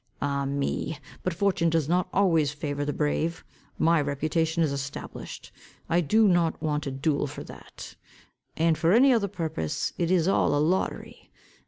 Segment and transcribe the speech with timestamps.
[0.19, 0.97] Ah, me!
[1.21, 3.43] but fortune does not always favour the brave.
[3.77, 5.51] My reputation is established.
[5.87, 7.95] I do not want a duel for that.
[8.57, 11.29] And for any other purpose, it is all a lottery.